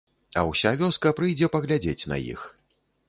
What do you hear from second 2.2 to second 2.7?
іх.